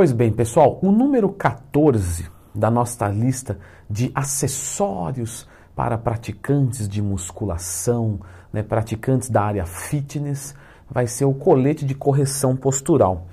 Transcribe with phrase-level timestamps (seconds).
[0.00, 8.18] Pois bem, pessoal, o número 14 da nossa lista de acessórios para praticantes de musculação,
[8.50, 10.54] né, praticantes da área fitness,
[10.90, 13.26] vai ser o colete de correção postural.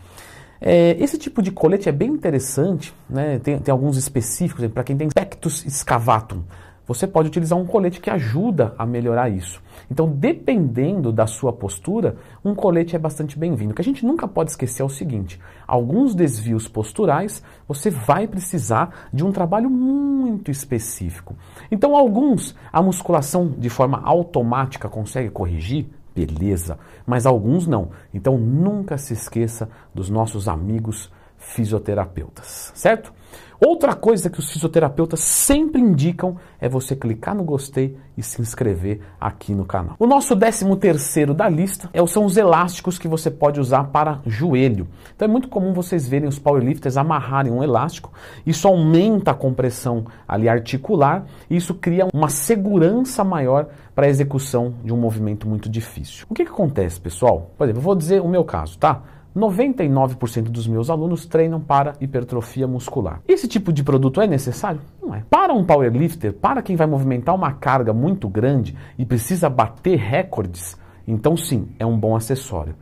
[0.59, 3.39] É, esse tipo de colete é bem interessante, né?
[3.39, 6.43] tem, tem alguns específicos, para quem tem pectus excavatum,
[6.87, 9.61] você pode utilizar um colete que ajuda a melhorar isso.
[9.91, 13.71] Então, dependendo da sua postura, um colete é bastante bem-vindo.
[13.71, 18.27] O que a gente nunca pode esquecer é o seguinte: alguns desvios posturais você vai
[18.27, 21.35] precisar de um trabalho muito específico.
[21.69, 27.89] Então, alguns a musculação de forma automática consegue corrigir, beleza, mas alguns não.
[28.13, 33.13] Então, nunca se esqueça dos nossos amigos fisioterapeutas, certo?
[33.59, 39.01] Outra coisa que os fisioterapeutas sempre indicam é você clicar no gostei e se inscrever
[39.19, 39.95] aqui no canal.
[39.97, 44.21] O nosso décimo terceiro da lista é, são os elásticos que você pode usar para
[44.27, 44.87] joelho.
[45.15, 48.13] Então é muito comum vocês verem os powerlifters amarrarem um elástico.
[48.45, 54.75] Isso aumenta a compressão ali articular e isso cria uma segurança maior para a execução
[54.83, 56.27] de um movimento muito difícil.
[56.29, 57.49] O que, que acontece, pessoal?
[57.57, 59.01] Por exemplo, eu vou dizer o meu caso, tá?
[59.37, 63.21] 99% dos meus alunos treinam para hipertrofia muscular.
[63.27, 64.81] Esse tipo de produto é necessário?
[65.01, 65.23] Não é.
[65.29, 70.75] Para um powerlifter, para quem vai movimentar uma carga muito grande e precisa bater recordes,
[71.07, 72.75] então sim, é um bom acessório.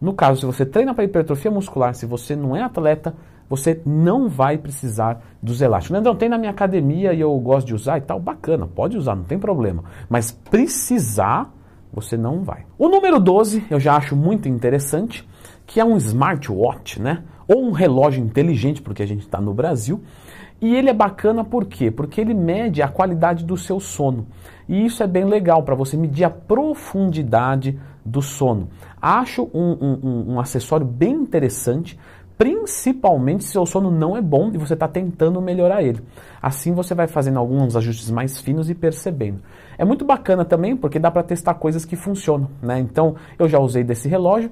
[0.00, 3.14] No caso, se você treina para hipertrofia muscular, se você não é atleta,
[3.48, 6.02] você não vai precisar dos elásticos.
[6.02, 9.14] Não, tem na minha academia e eu gosto de usar e tal, bacana, pode usar,
[9.14, 9.84] não tem problema.
[10.08, 11.50] Mas precisar,
[11.92, 12.66] você não vai.
[12.78, 15.26] O número 12 eu já acho muito interessante
[15.66, 17.22] que é um smartwatch, né?
[17.46, 20.00] Ou um relógio inteligente, porque a gente está no Brasil.
[20.60, 21.90] E ele é bacana por quê?
[21.90, 24.26] Porque ele mede a qualidade do seu sono.
[24.68, 28.68] E isso é bem legal para você medir a profundidade do sono.
[29.00, 31.98] Acho um, um, um acessório bem interessante,
[32.38, 36.00] principalmente se seu sono não é bom e você está tentando melhorar ele.
[36.40, 39.40] Assim você vai fazendo alguns ajustes mais finos e percebendo.
[39.76, 42.48] É muito bacana também porque dá para testar coisas que funcionam.
[42.62, 42.78] Né?
[42.78, 44.50] Então eu já usei desse relógio,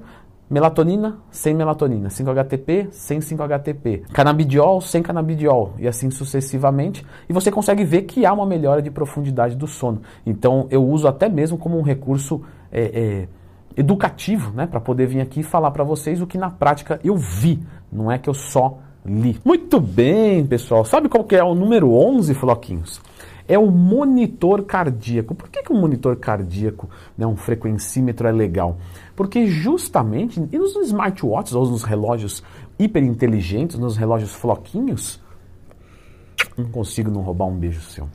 [0.49, 7.05] Melatonina sem melatonina, 5-HTP sem 5-HTP, canabidiol sem canabidiol e assim sucessivamente.
[7.27, 10.01] E você consegue ver que há uma melhora de profundidade do sono.
[10.25, 13.27] Então eu uso até mesmo como um recurso é, é,
[13.75, 17.15] educativo, né, para poder vir aqui e falar para vocês o que na prática eu
[17.15, 17.59] vi,
[17.91, 19.39] não é que eu só li.
[19.43, 20.85] Muito bem, pessoal.
[20.85, 23.01] Sabe qual que é o número 11, floquinhos?
[23.47, 25.35] É o monitor cardíaco.
[25.35, 28.77] Por que, que um monitor cardíaco, né, um frequencímetro é legal?
[29.15, 32.43] Porque justamente e nos smartwatches ou nos relógios
[32.79, 35.21] hiperinteligentes, nos relógios floquinhos,
[36.57, 38.07] não consigo não roubar um beijo seu.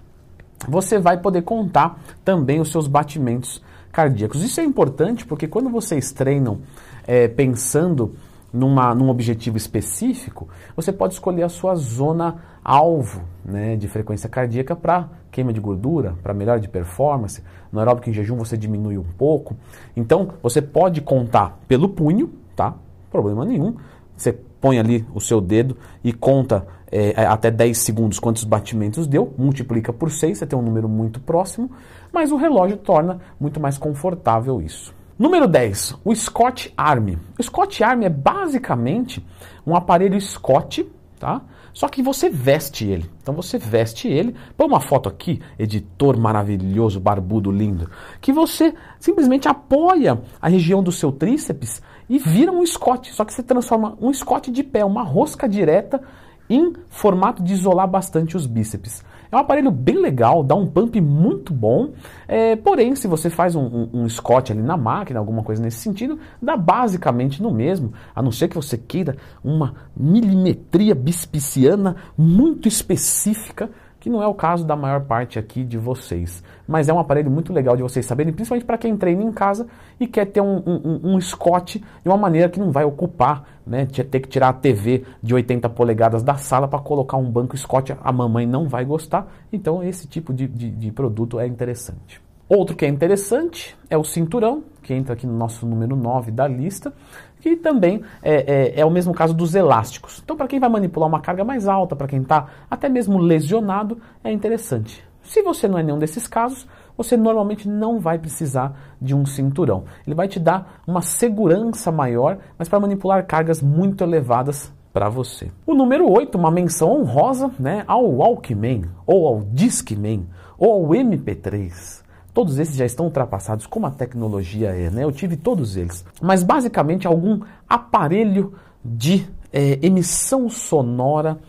[0.69, 3.62] Você vai poder contar também os seus batimentos
[3.93, 4.43] cardíacos.
[4.43, 6.60] Isso é importante porque quando vocês treinam
[7.06, 8.15] é, pensando
[8.53, 14.75] numa, num objetivo específico, você pode escolher a sua zona alvo né, de frequência cardíaca
[14.75, 17.42] para queima de gordura, para melhora de performance.
[17.70, 19.56] No aeróbico em jejum você diminui um pouco.
[19.97, 22.75] Então você pode contar pelo punho, tá?
[23.10, 23.76] Problema nenhum.
[24.16, 29.32] Você põe ali o seu dedo e conta é, até 10 segundos quantos batimentos deu,
[29.36, 31.70] multiplica por 6, você tem um número muito próximo,
[32.12, 34.94] mas o relógio torna muito mais confortável isso.
[35.18, 37.16] Número 10, o Scott Arm.
[37.36, 39.20] O Scott Arm é basicamente
[39.66, 41.42] um aparelho Scott, tá?
[41.72, 43.10] Só que você veste ele.
[43.20, 44.36] Então você veste ele.
[44.56, 47.90] Põe uma foto aqui, editor maravilhoso, barbudo, lindo,
[48.20, 53.12] que você simplesmente apoia a região do seu tríceps e vira um Scott.
[53.12, 56.00] Só que você transforma um Scott de pé, uma rosca direta
[56.48, 59.04] em formato de isolar bastante os bíceps.
[59.31, 61.91] É um aparelho bem legal, dá um pump muito bom,
[62.27, 65.78] é, porém, se você faz um, um, um, Scott ali na máquina, alguma coisa nesse
[65.78, 72.69] sentido, dá basicamente no mesmo, a não ser que você queira uma milimetria bispiciana muito
[72.69, 73.71] específica
[74.08, 76.42] que não é o caso da maior parte aqui de vocês.
[76.66, 79.66] Mas é um aparelho muito legal de vocês saberem, principalmente para quem treina em casa
[80.00, 83.84] e quer ter um, um, um, Scott de uma maneira que não vai ocupar, né?
[83.84, 87.94] Ter que tirar a TV de 80 polegadas da sala para colocar um banco Scott,
[88.03, 89.30] a mamãe não vai gostar.
[89.53, 92.18] Então esse tipo de, de, de produto é interessante.
[92.48, 96.48] Outro que é interessante é o cinturão, que entra aqui no nosso número 9 da
[96.48, 96.94] lista
[97.40, 100.20] que também é, é, é, o mesmo caso dos elásticos.
[100.22, 103.98] Então, para quem vai manipular uma carga mais alta, para quem está até mesmo lesionado,
[104.22, 105.04] é interessante.
[105.22, 109.84] Se você não é nenhum desses casos, você normalmente não vai precisar de um cinturão.
[110.06, 115.50] Ele vai te dar uma segurança maior, mas para manipular cargas muito elevadas para você.
[115.66, 120.26] O número 8, uma menção honrosa né, ao Walkman, ou ao Discman,
[120.58, 122.02] ou ao MP3.
[122.38, 125.02] Todos esses já estão ultrapassados, como a tecnologia é, né?
[125.02, 126.04] Eu tive todos eles.
[126.22, 128.54] Mas basicamente algum aparelho
[128.84, 131.40] de é, emissão sonora.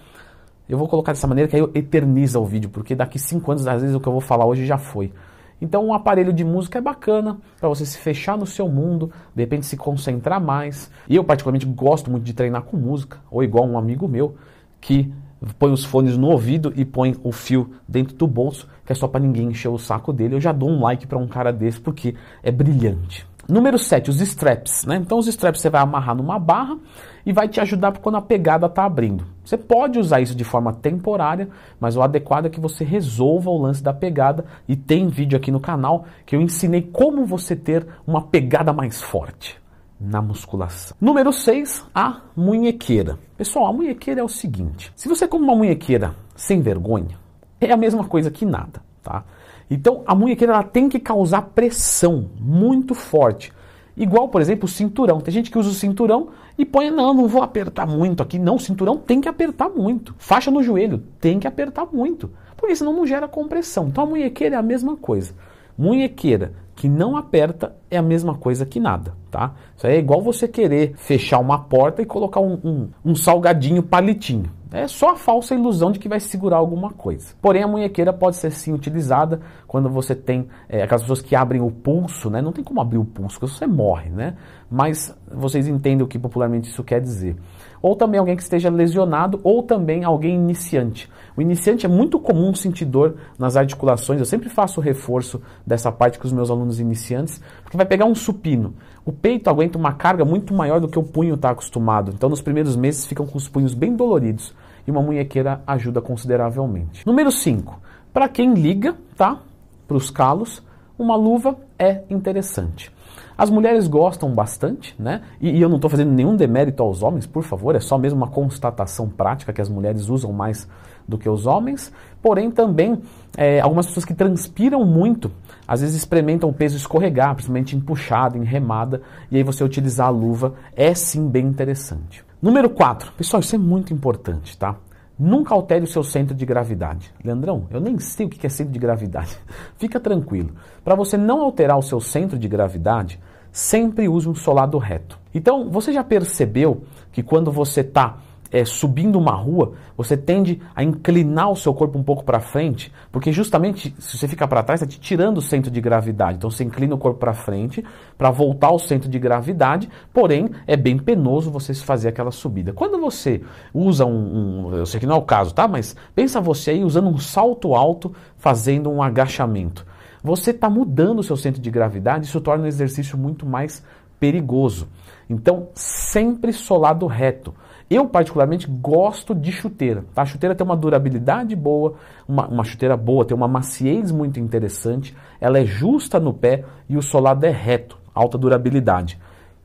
[0.68, 3.83] Eu vou colocar dessa maneira que aí eterniza o vídeo, porque daqui cinco anos, às
[3.83, 5.13] vezes, o que eu vou falar hoje já foi.
[5.62, 9.44] Então, um aparelho de música é bacana para você se fechar no seu mundo, de
[9.44, 10.89] repente se concentrar mais.
[11.07, 14.38] E eu, particularmente, gosto muito de treinar com música, ou igual um amigo meu
[14.81, 15.13] que
[15.57, 19.07] põe os fones no ouvido e põe o fio dentro do bolso, que é só
[19.07, 20.36] para ninguém encher o saco dele.
[20.36, 23.27] Eu já dou um like para um cara desse porque é brilhante.
[23.47, 24.86] Número 7, os straps.
[24.86, 24.97] Né?
[24.97, 26.77] Então, os straps você vai amarrar numa barra
[27.25, 29.25] e vai te ajudar quando a pegada está abrindo.
[29.44, 31.50] Você pode usar isso de forma temporária,
[31.80, 34.45] mas o adequado é que você resolva o lance da pegada.
[34.68, 39.01] E tem vídeo aqui no canal que eu ensinei como você ter uma pegada mais
[39.01, 39.59] forte
[40.00, 40.96] na musculação.
[41.00, 43.19] Número 6, a munhequeira.
[43.36, 47.18] Pessoal, a munhequeira é o seguinte: se você come uma munhequeira sem vergonha,
[47.60, 49.25] é a mesma coisa que nada, tá?
[49.69, 53.51] Então a munhequeira ela tem que causar pressão muito forte.
[53.96, 55.19] Igual, por exemplo, o cinturão.
[55.19, 58.40] Tem gente que usa o cinturão e põe, não, não vou apertar muito aqui.
[58.40, 60.16] Não, o cinturão tem que apertar muito.
[60.18, 62.31] Faixa no joelho, tem que apertar muito.
[62.56, 63.90] Porque senão não gera compressão.
[63.90, 65.34] Então a munhequeira é a mesma coisa.
[65.78, 69.54] Munhequeira que não aperta é a mesma coisa que nada, tá?
[69.76, 73.84] Isso aí é igual você querer fechar uma porta e colocar um, um, um salgadinho
[73.84, 74.50] palitinho.
[74.72, 77.34] É só a falsa ilusão de que vai segurar alguma coisa.
[77.42, 81.60] Porém, a munhequeira pode ser sim utilizada quando você tem é, aquelas pessoas que abrem
[81.60, 82.42] o pulso, né?
[82.42, 84.38] Não tem como abrir o pulso, porque você morre, né?
[84.72, 87.36] Mas vocês entendem o que popularmente isso quer dizer
[87.81, 91.10] ou também alguém que esteja lesionado, ou também alguém iniciante.
[91.36, 95.92] O iniciante é muito comum sentir dor nas articulações, eu sempre faço o reforço dessa
[95.92, 98.74] parte com os meus alunos iniciantes, porque vai pegar um supino.
[99.06, 102.42] O peito aguenta uma carga muito maior do que o punho está acostumado, então nos
[102.42, 104.54] primeiros meses ficam com os punhos bem doloridos
[104.86, 107.06] e uma munhequeira ajuda consideravelmente.
[107.06, 107.80] Número 5.
[108.12, 109.40] Para quem liga, tá?
[109.88, 110.62] Para os calos,
[110.98, 112.92] uma luva é interessante.
[113.39, 115.21] As mulheres gostam bastante, né?
[115.39, 118.18] E, e eu não estou fazendo nenhum demérito aos homens, por favor, é só mesmo
[118.18, 120.68] uma constatação prática que as mulheres usam mais
[121.07, 121.89] do que os homens.
[122.21, 123.01] Porém, também
[123.38, 125.31] é, algumas pessoas que transpiram muito,
[125.65, 129.01] às vezes experimentam o peso escorregar, principalmente em puxada, em remada,
[129.31, 132.25] e aí você utilizar a luva é sim bem interessante.
[132.41, 133.13] Número 4.
[133.13, 134.75] Pessoal, isso é muito importante, tá?
[135.18, 137.13] Nunca altere o seu centro de gravidade.
[137.24, 139.38] Leandrão, eu nem sei o que é centro de gravidade.
[139.75, 140.51] Fica tranquilo.
[140.83, 143.19] Para você não alterar o seu centro de gravidade,
[143.51, 145.18] sempre use um solado reto.
[145.34, 148.18] Então, você já percebeu que quando você está
[148.51, 152.92] é, subindo uma rua, você tende a inclinar o seu corpo um pouco para frente,
[153.12, 156.38] porque justamente se você ficar para trás, está te tirando o centro de gravidade.
[156.38, 157.84] Então você inclina o corpo para frente
[158.18, 162.74] para voltar ao centro de gravidade, porém é bem penoso você fazer aquela subida.
[162.74, 163.42] Quando você
[163.74, 165.68] usa um, um eu sei que não é o caso, tá?
[165.68, 169.86] Mas pensa você aí usando um salto alto, fazendo um agachamento
[170.24, 173.83] você está mudando o seu centro de gravidade, isso torna o exercício muito mais
[174.19, 174.88] perigoso.
[175.30, 177.54] Então, sempre solado reto.
[177.89, 180.06] Eu, particularmente, gosto de chuteira.
[180.13, 180.21] Tá?
[180.21, 181.95] A chuteira tem uma durabilidade boa,
[182.27, 186.98] uma, uma, chuteira boa, tem uma maciez muito interessante, ela é justa no pé e
[186.98, 189.19] o solado é reto, alta durabilidade.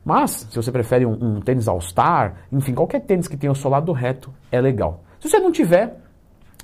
[0.04, 3.92] Mas, se você prefere um, um tênis All-Star, enfim, qualquer tênis que tenha o solado
[3.92, 5.02] reto é legal.
[5.18, 5.98] Se você não tiver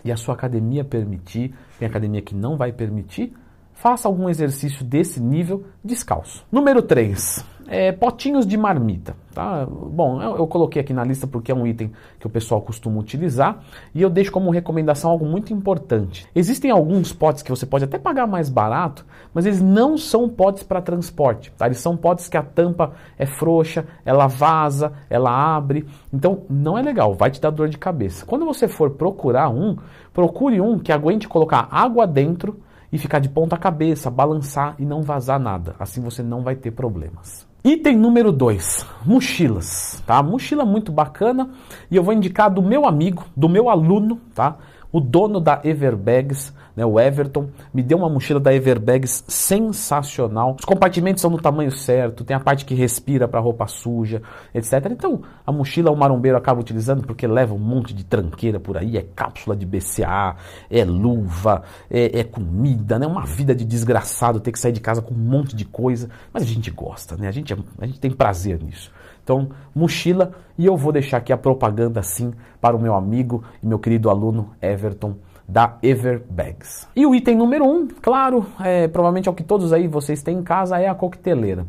[0.05, 3.35] e a sua academia permitir, tem academia que não vai permitir,
[3.81, 6.45] faça algum exercício desse nível descalço.
[6.53, 9.17] Número 3, é, potinhos de marmita.
[9.33, 9.65] Tá?
[9.67, 13.01] Bom, eu, eu, coloquei aqui na lista porque é um item que o pessoal costuma
[13.01, 13.61] utilizar
[13.95, 16.27] e eu deixo como recomendação algo muito importante.
[16.35, 20.63] Existem alguns potes que você pode até pagar mais barato, mas eles não são potes
[20.63, 21.51] para transporte.
[21.57, 21.65] Tá?
[21.65, 25.87] Eles são potes que a tampa é frouxa, ela vaza, ela abre.
[26.13, 28.27] Então não é legal, vai te dar dor de cabeça.
[28.27, 29.79] Quando você for procurar um,
[30.13, 32.61] procure um que aguente colocar água dentro
[32.93, 35.75] e ficar de ponta cabeça, balançar e não vazar nada.
[35.79, 37.49] Assim você não vai ter problemas.
[37.63, 40.23] Item número 2, mochilas, tá?
[40.23, 41.51] Mochila muito bacana
[41.91, 44.57] e eu vou indicar do meu amigo, do meu aluno, tá?
[44.93, 50.57] O dono da Everbags, né, o Everton, me deu uma mochila da Everbags sensacional.
[50.59, 54.23] Os compartimentos são no tamanho certo, tem a parte que respira para roupa suja,
[54.55, 54.87] etc.
[54.91, 58.97] Então, a mochila o marombeiro acaba utilizando porque leva um monte de tranqueira por aí,
[58.97, 60.37] é cápsula de BCA,
[60.69, 63.07] é luva, é, é comida, né?
[63.07, 66.43] Uma vida de desgraçado ter que sair de casa com um monte de coisa, mas
[66.43, 67.29] a gente gosta, né?
[67.29, 68.91] A gente, a gente tem prazer nisso.
[69.31, 73.67] Então, mochila, e eu vou deixar aqui a propaganda sim para o meu amigo e
[73.67, 75.15] meu querido aluno Everton
[75.47, 76.89] da Everbags.
[76.97, 80.39] E o item número um, claro, é, provavelmente é o que todos aí vocês têm
[80.39, 81.65] em casa, é a coqueteleira.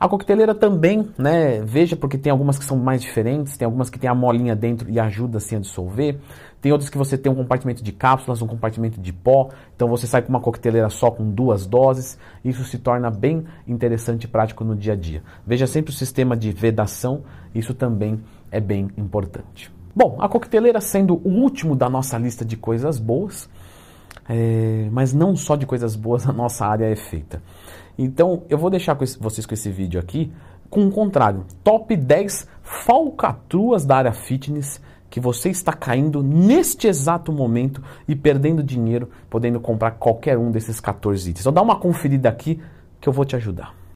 [0.00, 3.98] A coqueteleira também, né, veja porque tem algumas que são mais diferentes, tem algumas que
[3.98, 6.20] tem a molinha dentro e ajuda assim a dissolver.
[6.60, 10.06] Tem outras que você tem um compartimento de cápsulas, um compartimento de pó, então você
[10.06, 12.16] sai com uma coqueteleira só com duas doses.
[12.44, 15.20] Isso se torna bem interessante e prático no dia a dia.
[15.44, 18.20] Veja sempre o sistema de vedação, isso também
[18.52, 19.68] é bem importante.
[19.96, 23.50] Bom, a coqueteleira sendo o último da nossa lista de coisas boas,
[24.28, 27.42] é, mas não só de coisas boas a nossa área é feita.
[27.98, 30.32] Então eu vou deixar com esse, vocês com esse vídeo aqui
[30.70, 37.32] com o contrário, top 10 falcatruas da área fitness que você está caindo neste exato
[37.32, 41.40] momento e perdendo dinheiro, podendo comprar qualquer um desses 14 itens.
[41.40, 42.60] Então dá uma conferida aqui
[43.00, 43.78] que eu vou te ajudar.